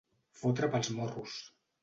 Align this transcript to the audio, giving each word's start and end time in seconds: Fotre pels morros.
Fotre 0.39 0.69
pels 0.75 0.91
morros. 1.01 1.37